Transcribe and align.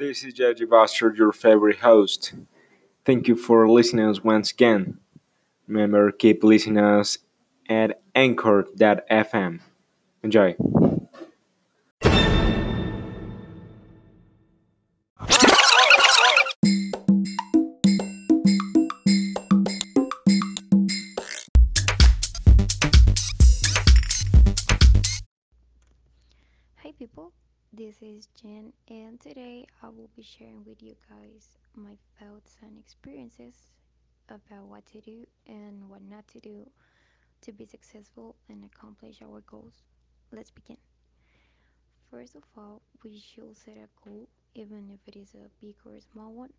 This 0.00 0.24
is 0.24 0.32
Jaji 0.32 0.66
Buster, 0.66 1.14
your 1.14 1.30
favorite 1.30 1.80
host. 1.80 2.32
Thank 3.04 3.28
you 3.28 3.36
for 3.36 3.68
listening 3.68 4.08
us 4.08 4.24
once 4.24 4.50
again. 4.50 4.96
Remember, 5.68 6.10
keep 6.10 6.42
listening 6.42 6.78
us 6.78 7.18
at 7.68 8.00
anchor.fm. 8.14 9.60
Enjoy. 10.22 10.56
Today 29.20 29.66
I 29.82 29.88
will 29.88 30.08
be 30.16 30.22
sharing 30.22 30.64
with 30.64 30.82
you 30.82 30.94
guys 31.10 31.48
my 31.76 31.96
thoughts 32.18 32.56
and 32.62 32.78
experiences 32.78 33.54
about 34.30 34.64
what 34.66 34.86
to 34.86 35.00
do 35.02 35.26
and 35.46 35.90
what 35.90 36.00
not 36.02 36.26
to 36.28 36.40
do 36.40 36.66
to 37.42 37.52
be 37.52 37.66
successful 37.66 38.34
and 38.48 38.64
accomplish 38.64 39.20
our 39.22 39.42
goals. 39.42 39.74
Let's 40.32 40.50
begin. 40.50 40.78
First 42.10 42.34
of 42.34 42.44
all, 42.56 42.80
we 43.04 43.18
should 43.20 43.56
set 43.58 43.76
a 43.76 44.08
goal 44.08 44.26
even 44.54 44.88
if 44.90 45.00
it 45.06 45.18
is 45.18 45.34
a 45.34 45.50
big 45.60 45.74
or 45.84 45.92
a 45.92 46.00
small 46.00 46.32
one. 46.32 46.52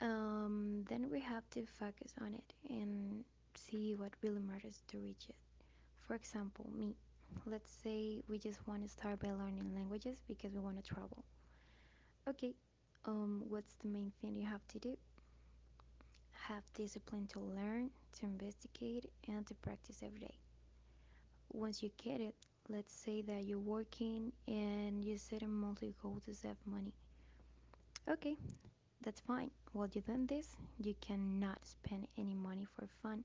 Um, 0.00 0.84
then 0.88 1.10
we 1.10 1.18
have 1.20 1.42
to 1.50 1.66
focus 1.78 2.12
on 2.20 2.34
it 2.34 2.54
and 2.68 3.24
see 3.56 3.94
what 3.96 4.12
really 4.22 4.42
matters 4.42 4.78
to 4.88 4.98
reach 4.98 5.26
it. 5.28 5.34
For 6.06 6.14
example, 6.14 6.70
me. 6.72 6.94
Let's 7.46 7.70
say 7.70 8.22
we 8.28 8.38
just 8.38 8.66
want 8.66 8.82
to 8.82 8.88
start 8.88 9.20
by 9.20 9.30
learning 9.32 9.74
languages 9.74 10.22
because 10.26 10.52
we 10.54 10.60
want 10.60 10.76
to 10.76 10.82
travel. 10.82 11.24
Okay, 12.28 12.54
um, 13.04 13.42
what's 13.48 13.74
the 13.74 13.88
main 13.88 14.12
thing 14.20 14.36
you 14.36 14.46
have 14.46 14.66
to 14.68 14.78
do? 14.78 14.96
Have 16.48 16.72
discipline 16.74 17.26
to 17.28 17.40
learn, 17.40 17.90
to 18.12 18.26
investigate, 18.26 19.10
and 19.28 19.46
to 19.46 19.54
practice 19.54 20.02
every 20.02 20.20
day. 20.20 20.34
Once 21.52 21.82
you 21.82 21.90
get 21.96 22.20
it, 22.20 22.34
let's 22.68 22.92
say 22.92 23.20
that 23.22 23.44
you're 23.44 23.58
working 23.58 24.32
and 24.48 25.04
you 25.04 25.18
set 25.18 25.42
a 25.42 25.46
monthly 25.48 25.94
goal 26.02 26.20
to 26.24 26.34
save 26.34 26.56
money. 26.66 26.92
Okay, 28.08 28.36
that's 29.02 29.20
fine. 29.20 29.50
While 29.72 29.88
you're 29.92 30.02
doing 30.02 30.26
this, 30.26 30.56
you 30.78 30.94
cannot 31.00 31.64
spend 31.66 32.06
any 32.18 32.34
money 32.34 32.66
for 32.76 32.86
fun, 33.02 33.24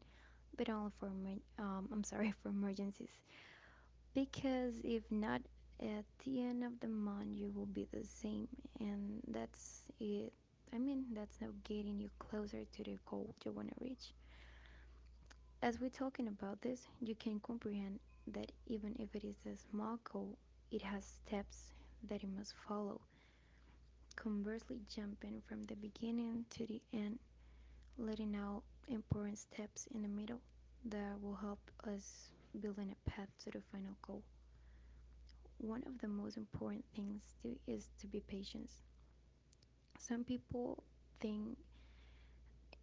but 0.57 0.69
only 0.69 0.91
for 0.99 1.07
um, 1.59 1.89
I'm 1.91 2.03
sorry 2.03 2.33
for 2.43 2.49
emergencies. 2.49 3.09
Because 4.15 4.81
if 4.83 5.11
not 5.11 5.43
at 5.81 6.05
the 6.25 6.41
end 6.43 6.63
of 6.63 6.79
the 6.81 6.87
month 6.89 7.35
you 7.35 7.51
will 7.51 7.67
be 7.67 7.87
the 7.93 8.05
same. 8.05 8.49
And 8.79 9.21
that's 9.27 9.85
it. 9.99 10.33
I 10.73 10.79
mean 10.79 11.05
that's 11.13 11.41
not 11.41 11.51
getting 11.63 11.99
you 11.99 12.09
closer 12.19 12.65
to 12.65 12.83
the 12.83 12.97
goal 13.05 13.35
you 13.45 13.51
want 13.51 13.69
to 13.69 13.75
reach. 13.85 14.13
As 15.63 15.79
we're 15.81 15.89
talking 15.89 16.27
about 16.27 16.61
this 16.61 16.87
you 17.01 17.15
can 17.15 17.39
comprehend 17.41 17.99
that 18.27 18.51
even 18.67 18.95
if 18.99 19.15
it 19.15 19.23
is 19.25 19.37
a 19.45 19.57
small 19.57 19.99
goal 20.03 20.37
it 20.71 20.81
has 20.83 21.05
steps 21.05 21.73
that 22.07 22.23
you 22.23 22.29
must 22.29 22.53
follow. 22.67 23.01
Conversely 24.15 24.81
jumping 24.89 25.41
from 25.47 25.63
the 25.63 25.75
beginning 25.75 26.45
to 26.51 26.65
the 26.65 26.81
end 26.93 27.19
letting 27.97 28.35
out 28.35 28.63
important 28.87 29.37
steps 29.37 29.87
in 29.93 30.01
the 30.01 30.09
middle 30.09 30.41
that 30.85 31.21
will 31.21 31.35
help 31.35 31.59
us 31.87 32.31
building 32.61 32.93
a 32.93 33.09
path 33.09 33.29
to 33.43 33.51
the 33.51 33.61
final 33.71 33.95
goal 34.05 34.23
one 35.57 35.83
of 35.85 35.99
the 35.99 36.07
most 36.07 36.37
important 36.37 36.83
things 36.95 37.21
to, 37.41 37.55
is 37.67 37.89
to 37.99 38.07
be 38.07 38.19
patient. 38.21 38.69
Some 39.97 40.23
people 40.23 40.83
think 41.19 41.57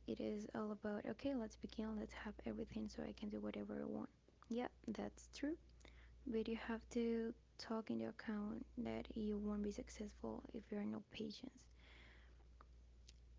it 0.06 0.20
is 0.20 0.46
all 0.54 0.72
about 0.72 1.04
okay, 1.10 1.34
let's 1.34 1.56
begin, 1.56 1.96
let's 1.98 2.12
have 2.24 2.34
everything 2.46 2.88
so 2.88 3.02
I 3.02 3.12
can 3.18 3.28
do 3.28 3.40
whatever 3.40 3.80
I 3.80 3.86
want. 3.86 4.08
Yeah, 4.48 4.68
that's 4.88 5.28
true, 5.36 5.56
but 6.26 6.48
you 6.48 6.58
have 6.66 6.80
to 6.90 7.32
talk 7.58 7.90
into 7.90 8.08
account 8.08 8.66
that 8.78 9.06
you 9.14 9.38
won't 9.38 9.62
be 9.62 9.70
successful 9.70 10.42
if 10.52 10.62
you 10.70 10.78
are 10.78 10.84
no 10.84 11.02
patience. 11.12 11.50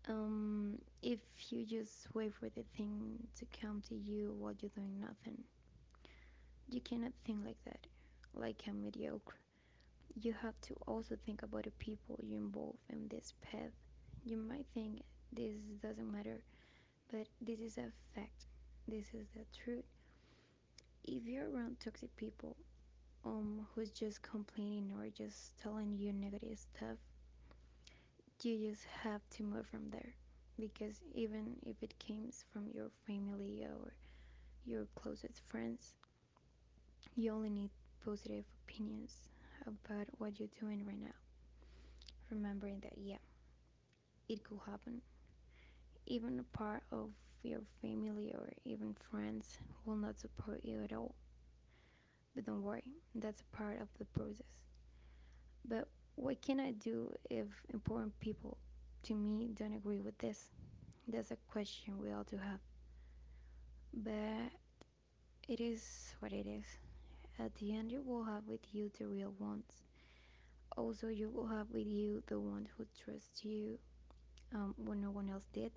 Um, 0.08 0.78
if 1.02 1.20
you 1.50 1.64
just 1.64 2.08
wait 2.14 2.34
for 2.34 2.48
the 2.50 2.64
thing 2.76 3.18
to 3.38 3.46
come 3.60 3.82
to 3.88 3.94
you 3.94 4.34
while 4.38 4.54
you're 4.60 4.70
doing 4.74 5.00
nothing, 5.00 5.42
you 6.68 6.80
cannot 6.80 7.12
think 7.24 7.44
like 7.44 7.62
that, 7.64 7.86
like 8.34 8.62
a 8.68 8.72
mediocre. 8.72 9.38
you 10.14 10.32
have 10.34 10.60
to 10.62 10.74
also 10.86 11.16
think 11.26 11.42
about 11.42 11.64
the 11.64 11.70
people 11.72 12.18
you 12.22 12.36
involve 12.36 12.76
in 12.90 13.08
this 13.08 13.34
path. 13.42 13.72
You 14.24 14.36
might 14.38 14.66
think 14.74 15.02
this 15.32 15.56
doesn't 15.82 16.10
matter, 16.12 16.42
but 17.12 17.28
this 17.40 17.60
is 17.60 17.78
a 17.78 17.92
fact. 18.14 18.46
This 18.88 19.14
is 19.14 19.28
the 19.34 19.46
truth. 19.64 19.84
If 21.04 21.24
you're 21.26 21.48
around 21.50 21.78
toxic 21.80 22.14
people, 22.16 22.56
um, 23.24 23.66
who's 23.74 23.90
just 23.90 24.22
complaining 24.22 24.92
or 24.98 25.08
just 25.10 25.56
telling 25.58 25.96
you 25.98 26.12
negative 26.12 26.58
stuff, 26.58 26.98
you 28.42 28.70
just 28.70 28.84
have 29.02 29.22
to 29.30 29.42
move 29.42 29.66
from 29.66 29.90
there. 29.90 30.14
Because 30.58 31.00
even 31.14 31.56
if 31.66 31.82
it 31.82 31.94
comes 32.06 32.44
from 32.52 32.68
your 32.72 32.90
family 33.06 33.64
or 33.64 33.94
your 34.66 34.86
closest 34.96 35.40
friends, 35.48 35.94
you 37.16 37.32
only 37.32 37.50
need 37.50 37.70
positive 38.04 38.44
opinions 38.68 39.14
about 39.66 40.06
what 40.18 40.38
you're 40.38 40.48
doing 40.60 40.84
right 40.86 41.00
now. 41.00 41.14
Remembering 42.30 42.80
that, 42.80 42.98
yeah, 42.98 43.16
it 44.28 44.44
could 44.44 44.60
happen. 44.66 45.00
Even 46.06 46.38
a 46.38 46.44
part 46.56 46.82
of 46.90 47.10
your 47.42 47.60
family 47.82 48.32
or 48.32 48.50
even 48.64 48.94
friends 48.94 49.58
will 49.84 49.96
not 49.96 50.18
support 50.18 50.64
you 50.64 50.82
at 50.82 50.92
all. 50.94 51.14
But 52.34 52.44
don't 52.44 52.62
worry, 52.62 52.84
that's 53.14 53.40
a 53.40 53.56
part 53.56 53.80
of 53.80 53.88
the 53.98 54.04
process. 54.04 54.46
But 55.64 55.88
what 56.14 56.40
can 56.42 56.60
I 56.60 56.70
do 56.72 57.12
if 57.28 57.46
important 57.72 58.18
people 58.20 58.56
to 59.04 59.14
me 59.14 59.48
don't 59.54 59.74
agree 59.74 60.00
with 60.00 60.16
this? 60.18 60.50
That's 61.08 61.30
a 61.32 61.36
question 61.48 61.98
we 61.98 62.12
all 62.12 62.24
do 62.24 62.38
have. 62.38 62.60
But 63.94 64.50
it 65.48 65.60
is 65.60 66.14
what 66.20 66.32
it 66.32 66.46
is. 66.46 66.66
At 67.38 67.54
the 67.56 67.74
end, 67.76 67.92
you 67.92 68.02
will 68.02 68.24
have 68.24 68.48
with 68.48 68.74
you 68.74 68.90
the 68.98 69.06
real 69.06 69.34
ones. 69.38 69.84
Also, 70.76 71.08
you 71.08 71.30
will 71.30 71.46
have 71.48 71.70
with 71.70 71.86
you 71.86 72.22
the 72.26 72.38
ones 72.40 72.68
who 72.76 72.86
trust 73.04 73.44
you 73.44 73.78
um, 74.54 74.74
when 74.78 75.00
no 75.00 75.10
one 75.10 75.30
else 75.30 75.46
did 75.52 75.72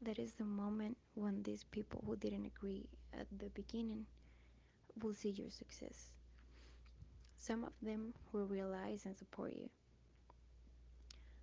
That 0.00 0.18
is 0.18 0.32
the 0.32 0.44
moment 0.44 0.96
when 1.14 1.42
these 1.42 1.64
people 1.64 2.02
who 2.06 2.16
didn't 2.16 2.46
agree 2.46 2.88
at 3.12 3.26
the 3.38 3.50
beginning 3.50 4.06
will 5.00 5.14
see 5.14 5.30
your 5.30 5.50
success. 5.50 6.10
Some 7.38 7.64
of 7.64 7.72
them 7.80 8.12
will 8.32 8.46
realize 8.46 9.06
and 9.06 9.16
support 9.16 9.54
you. 9.54 9.70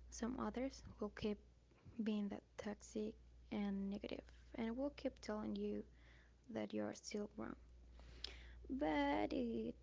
Some 0.08 0.38
others 0.40 0.82
will 0.98 1.10
keep 1.10 1.38
being 2.02 2.28
that 2.28 2.42
toxic 2.58 3.14
and 3.52 3.90
negative 3.90 4.22
and 4.54 4.76
will 4.76 4.90
keep 4.90 5.20
telling 5.20 5.56
you 5.56 5.84
that 6.50 6.74
you 6.74 6.84
are 6.84 6.94
still 6.94 7.30
wrong. 7.36 7.56
But 8.68 9.32
it, 9.32 9.74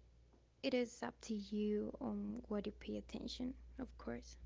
it 0.64 0.74
is 0.74 1.02
up 1.03 1.16
to 1.22 1.34
you 1.34 1.96
on 2.02 2.42
what 2.47 2.66
you 2.66 2.74
pay 2.74 2.97
attention, 2.97 3.53
of 3.80 3.96
course. 3.97 4.38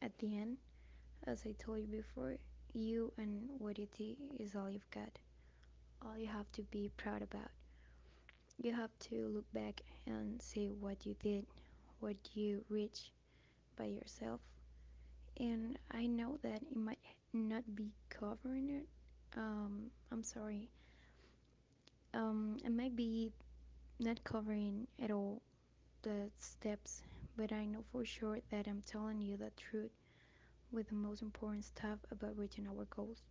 At 0.00 0.16
the 0.18 0.36
end, 0.38 0.58
as 1.26 1.42
I 1.46 1.52
told 1.52 1.80
you 1.80 1.86
before, 1.86 2.36
you 2.74 3.12
and 3.18 3.48
what 3.58 3.78
you 3.78 3.88
do 3.96 4.16
is 4.38 4.54
all 4.56 4.70
you've 4.70 4.90
got, 4.90 5.18
all 6.02 6.16
you 6.16 6.26
have 6.26 6.50
to 6.52 6.62
be 6.62 6.90
proud 6.96 7.22
about. 7.22 7.50
You 8.62 8.72
have 8.74 8.90
to 9.10 9.28
look 9.28 9.52
back 9.52 9.82
and 10.06 10.40
see 10.40 10.68
what 10.68 11.04
you 11.04 11.14
did, 11.22 11.46
what 12.00 12.16
you 12.34 12.64
reached 12.68 13.10
by 13.76 13.86
yourself. 13.86 14.40
And 15.38 15.78
I 15.90 16.06
know 16.06 16.38
that 16.42 16.62
it 16.62 16.76
might 16.76 16.98
not 17.32 17.74
be 17.74 17.90
covering 18.10 18.68
it. 18.70 18.86
Um, 19.36 19.90
I'm 20.10 20.22
sorry. 20.22 20.68
Um, 22.14 22.58
it 22.64 22.70
might 22.70 22.94
be 22.94 23.32
not 23.98 24.24
covering 24.24 24.86
at 25.00 25.10
all 25.10 25.42
the 26.02 26.30
steps, 26.38 27.02
but 27.36 27.52
I 27.52 27.64
know 27.66 27.84
for 27.92 28.04
sure 28.04 28.40
that 28.50 28.66
I'm 28.68 28.82
telling 28.82 29.20
you 29.20 29.36
the 29.36 29.50
truth 29.56 29.92
with 30.72 30.88
the 30.88 30.94
most 30.94 31.22
important 31.22 31.64
stuff 31.64 31.98
about 32.10 32.36
reaching 32.38 32.66
our 32.68 32.86
goals. 32.86 33.22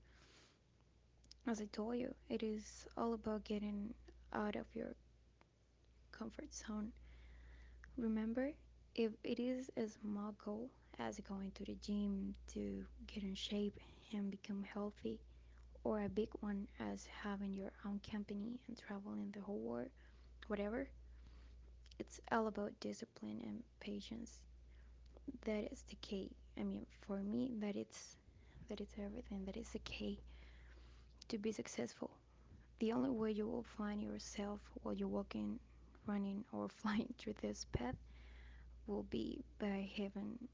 As 1.46 1.62
I 1.62 1.66
told 1.66 1.98
you, 1.98 2.16
it 2.30 2.42
is 2.42 2.88
all 2.98 3.14
about 3.14 3.44
getting 3.44 3.94
out 4.34 4.56
of 4.56 4.66
your 4.74 4.96
comfort 6.12 6.54
zone 6.54 6.94
Remember, 7.98 8.52
if 8.96 9.14
it 9.24 9.40
is 9.40 9.70
a 9.78 9.88
small 9.88 10.34
goal, 10.44 10.70
as 11.00 11.20
going 11.22 11.52
to 11.52 11.64
the 11.66 11.76
gym 11.76 12.36
to 12.48 12.86
get 13.08 13.24
in 13.24 13.34
shape 13.36 13.80
and 14.12 14.30
become 14.30 14.64
healthy, 14.64 15.20
or 15.84 16.02
a 16.04 16.10
big 16.10 16.30
one 16.42 16.68
as 16.80 17.06
having 17.24 17.54
your 17.54 17.72
own 17.86 18.00
company 18.10 18.60
and 18.68 18.78
traveling 18.78 19.32
the 19.34 19.42
whole 19.42 19.60
world, 19.60 19.90
whatever, 20.52 20.90
it's 22.00 22.20
all 22.32 22.48
about 22.48 22.80
discipline 22.82 23.42
and 23.46 23.64
patience. 23.80 24.42
that 25.46 25.72
is 25.72 25.84
the 25.90 25.96
key. 25.98 26.32
I 26.58 26.64
mean, 26.64 26.86
for 27.02 27.18
me, 27.24 27.52
that 27.60 27.76
it's 27.76 28.18
that 28.70 28.82
it's 28.82 28.96
everything. 29.00 29.46
That 29.46 29.58
is 29.58 29.70
the 29.70 29.80
key 29.80 30.20
to 31.30 31.38
be 31.40 31.52
successful. 31.52 32.12
The 32.80 32.92
only 32.94 33.10
way 33.12 33.32
you 33.32 33.48
will 33.48 33.64
find 33.64 34.02
yourself 34.04 34.62
while 34.84 34.94
you're 34.94 35.08
walking, 35.08 35.60
running, 36.08 36.46
or 36.52 36.70
flying 36.82 37.14
through 37.18 37.36
this 37.42 37.66
path 37.74 37.96
will 38.88 39.04
be 39.04 39.46
by 39.60 39.90
having 39.98 40.48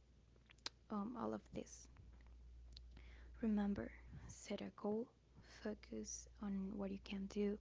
um, 0.91 1.15
all 1.19 1.33
of 1.33 1.41
this. 1.53 1.87
Remember, 3.41 3.91
set 4.27 4.61
a 4.61 4.71
goal, 4.81 5.07
focus 5.63 6.29
on 6.41 6.71
what 6.75 6.91
you 6.91 6.99
can 7.03 7.25
do, 7.27 7.57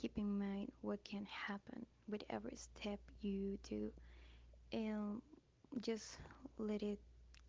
keep 0.00 0.16
in 0.16 0.38
mind 0.38 0.72
what 0.80 1.04
can 1.04 1.26
happen 1.26 1.84
with 2.08 2.24
every 2.30 2.56
step 2.56 3.00
you 3.20 3.58
do, 3.68 3.92
and 4.72 5.20
just 5.80 6.18
let 6.58 6.82
it 6.82 6.98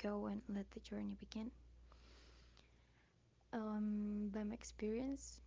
go 0.01 0.27
and 0.27 0.41
let 0.49 0.69
the 0.71 0.79
journey 0.81 1.15
begin. 1.19 1.51
Um, 3.53 4.29
by 4.33 4.43
my 4.43 4.53
experience, 4.53 5.39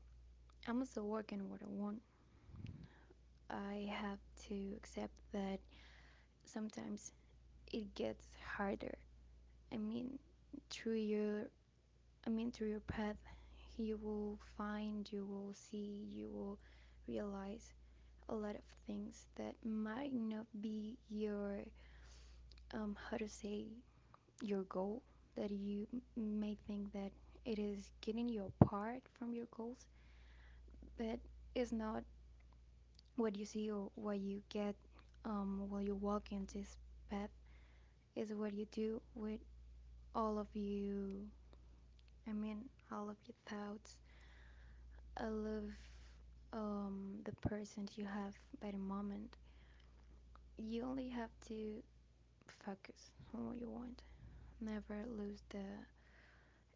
I'm 0.66 0.84
still 0.86 1.06
working 1.08 1.50
what 1.50 1.60
I 1.62 1.68
want. 1.68 2.00
I 3.50 3.88
have 3.90 4.18
to 4.48 4.74
accept 4.76 5.14
that 5.32 5.60
sometimes 6.44 7.12
it 7.72 7.94
gets 7.94 8.26
harder. 8.56 8.94
I 9.72 9.76
mean, 9.78 10.18
through 10.70 10.96
your, 10.96 11.50
I 12.26 12.30
mean, 12.30 12.52
through 12.52 12.68
your 12.70 12.80
path, 12.80 13.16
you 13.76 13.98
will 14.02 14.38
find, 14.56 15.10
you 15.12 15.24
will 15.26 15.54
see, 15.54 16.06
you 16.12 16.28
will 16.30 16.58
realize 17.14 17.72
a 18.28 18.34
lot 18.34 18.56
of 18.56 18.62
things 18.86 19.26
that 19.36 19.54
might 19.64 20.12
not 20.14 20.46
be 20.60 20.98
your, 21.08 21.64
um, 22.74 22.96
how 23.10 23.16
to 23.16 23.28
say, 23.28 23.66
your 24.42 24.62
goal. 24.64 25.02
That 25.36 25.50
you 25.50 25.86
may 26.16 26.56
think 26.66 26.92
that 26.92 27.12
it 27.44 27.58
is 27.58 27.90
getting 28.00 28.28
you 28.28 28.52
apart 28.60 29.02
from 29.18 29.34
your 29.34 29.46
goals, 29.56 29.86
but 30.96 31.18
it's 31.54 31.72
not 31.72 32.04
what 33.16 33.36
you 33.36 33.44
see 33.44 33.70
or 33.70 33.90
what 33.96 34.18
you 34.18 34.42
get 34.48 34.74
um, 35.24 35.66
while 35.68 35.80
you 35.82 35.94
walk 35.94 36.32
in 36.32 36.46
this 36.54 36.76
path 37.10 37.30
is 38.16 38.32
what 38.34 38.54
you 38.54 38.66
do 38.72 39.00
with 39.14 39.40
all 40.14 40.38
of 40.38 40.48
you 40.54 41.26
i 42.28 42.32
mean 42.32 42.64
all 42.92 43.08
of 43.10 43.16
your 43.26 43.36
thoughts 43.46 43.98
all 45.20 45.46
of 45.46 45.64
um, 46.54 47.20
the 47.24 47.34
person 47.48 47.88
you 47.96 48.06
have 48.06 48.34
by 48.62 48.72
the 48.72 48.78
moment 48.78 49.38
you 50.58 50.84
only 50.84 51.08
have 51.08 51.30
to 51.48 51.82
focus 52.66 53.12
on 53.34 53.46
what 53.46 53.58
you 53.60 53.70
want. 53.70 54.02
Never 54.60 55.04
lose 55.08 55.42
the 55.50 55.64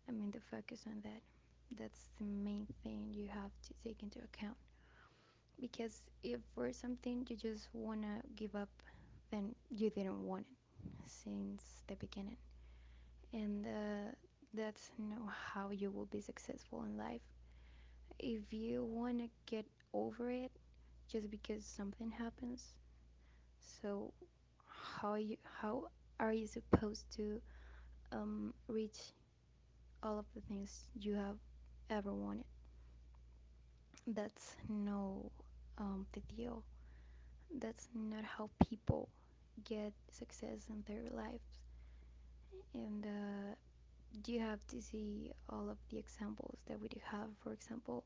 i 0.09 0.13
mean 0.13 0.31
the 0.33 0.41
focus 0.41 0.83
on 0.87 1.01
that. 1.03 1.23
That's 1.71 2.11
the 2.19 2.25
main 2.25 2.67
thing 2.83 3.13
you 3.13 3.29
have 3.29 3.53
to 3.69 3.75
take 3.85 4.03
into 4.03 4.19
account. 4.21 4.57
Because 5.61 6.03
if 6.23 6.41
for 6.55 6.73
something 6.73 7.27
you 7.29 7.37
just 7.37 7.69
want 7.73 8.03
to 8.03 8.23
give 8.35 8.55
up 8.57 8.71
then 9.31 9.55
you 9.71 9.91
didn't 9.91 10.23
want 10.25 10.47
it 10.51 10.59
since 11.07 11.83
the 11.89 11.97
beginning. 11.97 12.39
And 13.33 13.67
uh, 13.67 14.13
that's 14.55 14.91
not 14.99 15.21
how 15.55 15.71
you 15.71 15.91
will 15.91 16.07
be 16.07 16.21
successful 16.21 16.85
in 16.85 16.97
life 16.97 17.23
if 18.19 18.53
you 18.53 18.85
want 18.85 19.19
to 19.19 19.29
get 19.47 19.67
over 19.93 20.31
it 20.31 20.53
just 21.09 21.31
because 21.31 21.65
something 21.65 22.11
happens 22.11 22.75
so 23.59 24.13
how 24.67 25.15
you 25.15 25.37
how 25.61 25.89
are 26.21 26.33
you 26.33 26.47
supposed 26.47 27.11
to 27.17 27.41
um, 28.13 28.55
reach 28.69 29.13
all 30.03 30.19
of 30.19 30.27
the 30.35 30.41
things 30.43 30.87
you 30.95 31.15
have 31.15 31.37
ever 31.91 32.13
wanted? 32.13 32.45
That's 34.07 34.57
no 34.69 35.31
um, 35.79 36.07
the 36.13 36.21
deal. 36.21 36.65
That's 37.55 37.89
not 37.95 38.25
how 38.25 38.51
people 38.69 39.09
get 39.65 39.93
success 40.11 40.67
in 40.69 40.83
their 40.87 41.05
lives. 41.11 41.59
And 42.75 43.05
uh, 43.07 43.55
you 44.27 44.41
have 44.41 44.61
to 44.69 44.81
see 44.83 45.31
all 45.49 45.69
of 45.71 45.79
the 45.91 45.99
examples 45.99 46.59
that 46.67 46.81
we 46.81 46.89
do 46.89 46.99
have 47.05 47.29
for 47.43 47.53
example 47.53 48.05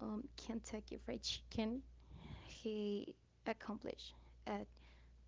um, 0.00 0.24
kentucky 0.46 0.98
fried 1.04 1.22
chicken 1.22 1.82
he 2.46 3.14
accomplished 3.46 4.14
at 4.46 4.66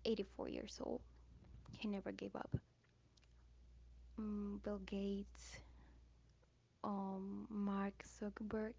84 0.05 0.49
years 0.49 0.79
old. 0.81 1.01
He 1.77 1.87
never 1.87 2.11
gave 2.11 2.35
up. 2.35 2.55
Um, 4.17 4.59
Bill 4.63 4.79
Gates, 4.85 5.57
um, 6.83 7.47
Mark 7.49 8.03
Zuckerberg, 8.03 8.73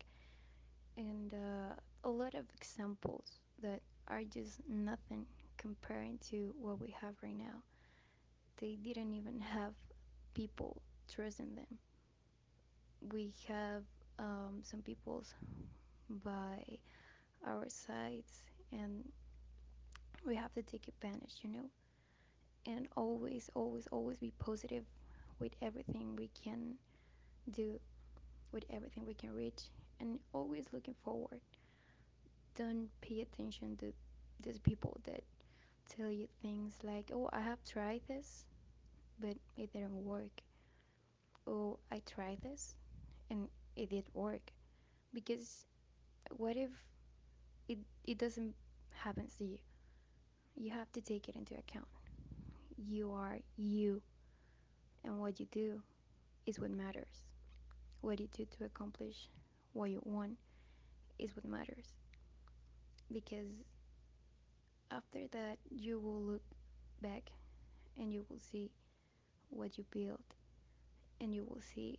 and 0.97 1.33
uh, 1.35 1.75
a 2.05 2.11
lot 2.11 2.35
of 2.35 2.45
examples 2.57 3.41
that 3.63 3.81
are 4.09 4.23
just 4.25 4.61
nothing 4.69 5.27
comparing 5.57 6.19
to 6.31 6.55
what 6.61 6.81
we 6.81 6.95
have 7.01 7.15
right 7.23 7.37
now. 7.39 7.63
They 8.59 8.77
didn't 8.77 9.15
even 9.15 9.41
have 9.41 9.75
people 10.35 10.83
trusting 11.13 11.55
them. 11.55 11.79
We 13.13 13.35
have 13.49 13.83
um, 14.19 14.61
some 14.63 14.81
peoples 14.83 15.35
by 16.25 16.79
our 17.47 17.69
sides, 17.69 18.43
and 18.73 19.05
we 20.27 20.37
have 20.37 20.53
to 20.55 20.63
take 20.63 20.89
advantage, 20.89 21.35
you 21.43 21.51
know, 21.51 21.71
and 22.67 22.89
always, 22.97 23.51
always, 23.55 23.87
always 23.91 24.19
be 24.19 24.33
positive 24.39 24.85
with 25.41 25.53
everything 25.61 26.17
we 26.17 26.31
can 26.45 26.75
do 27.51 27.81
with 28.53 28.65
everything 28.71 29.05
we 29.07 29.15
can 29.15 29.35
reach 29.35 29.63
and 30.01 30.19
always 30.33 30.67
looking 30.73 30.95
forward. 31.05 31.41
Don't 32.55 32.89
pay 33.01 33.23
attention 33.23 33.77
to 33.79 33.93
these 34.41 34.59
people 34.59 35.01
that 35.05 35.23
tell 35.89 36.11
you 36.11 36.29
things 36.43 36.75
like, 36.83 37.11
oh, 37.13 37.29
I 37.33 37.41
have 37.41 37.59
tried 37.65 38.03
this, 38.09 38.45
but 39.19 39.37
it 39.57 39.73
didn't 39.73 40.05
work. 40.05 40.43
Oh, 41.47 41.79
I 41.91 42.01
tried 42.05 42.41
this 42.43 42.75
and 43.31 43.49
it 43.77 43.91
did 43.91 44.05
work. 44.15 44.51
Because 45.15 45.67
what 46.37 46.57
if 46.57 46.71
it, 47.69 47.79
it 48.05 48.19
doesn't 48.19 48.55
happen 48.91 49.27
to 49.39 49.45
you? 49.45 49.59
You 50.57 50.71
have 50.71 50.91
to 50.93 51.01
take 51.03 51.29
it 51.29 51.37
into 51.37 51.55
account. 51.57 51.89
You 52.77 53.13
are 53.13 53.39
you, 53.57 54.03
and 55.05 55.19
what 55.21 55.39
you 55.41 55.47
do 55.53 55.83
is 56.47 56.59
what 56.61 56.71
matters. 56.71 57.25
What 58.03 58.21
you 58.21 58.29
do 58.37 58.47
to 58.59 58.65
accomplish 58.67 59.29
what 59.75 59.91
you 59.91 60.01
want 60.05 60.39
is 61.19 61.37
what 61.37 61.45
matters. 61.47 61.95
Because 63.13 63.53
After 64.93 65.27
that, 65.33 65.59
you 65.71 65.99
will 65.99 66.23
look 66.23 66.43
back 67.01 67.33
and 67.99 68.13
you 68.13 68.25
will 68.29 68.39
see 68.39 68.71
what 69.53 69.79
you 69.79 69.85
build 69.91 70.19
and 71.21 71.35
you 71.35 71.45
will 71.45 71.61
see 71.75 71.99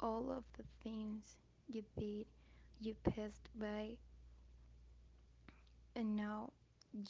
all 0.00 0.30
of 0.30 0.44
the 0.56 0.64
things 0.82 1.36
you 1.68 1.82
did, 1.98 2.26
you 2.80 2.94
passed 3.04 3.48
by, 3.58 3.96
and 5.96 6.16
now 6.16 6.50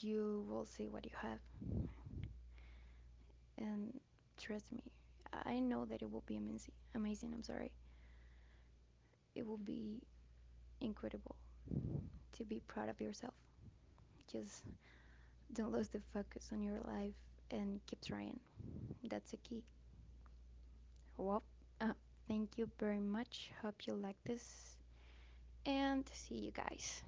you 0.00 0.44
will 0.48 0.64
see 0.64 0.88
what 0.88 1.04
you 1.04 1.12
have. 1.20 1.38
And 3.58 3.92
trust 4.40 4.64
me, 4.72 4.82
I 5.44 5.58
know 5.58 5.84
that 5.84 6.02
it 6.02 6.10
will 6.10 6.24
be 6.26 6.36
amazing. 6.36 6.72
Amazing, 6.94 7.32
I'm 7.34 7.42
sorry. 7.42 7.72
It 9.34 9.46
will 9.46 9.58
be 9.58 10.00
incredible 10.80 11.36
to 12.36 12.44
be 12.44 12.60
proud 12.66 12.88
of 12.88 13.00
yourself. 13.00 13.34
Just 14.30 14.62
don't 15.52 15.72
lose 15.72 15.88
the 15.88 16.00
focus 16.12 16.50
on 16.52 16.62
your 16.62 16.78
life 16.86 17.14
and 17.50 17.80
keep 17.86 18.04
trying. 18.04 18.38
That's 19.02 19.32
a 19.32 19.36
key. 19.38 19.64
Well, 21.18 21.42
uh, 21.80 21.92
thank 22.28 22.56
you 22.56 22.70
very 22.78 23.00
much. 23.00 23.50
Hope 23.60 23.86
you 23.86 23.94
like 23.94 24.16
this 24.24 24.76
and 25.66 26.08
see 26.12 26.36
you 26.36 26.52
guys. 26.52 27.02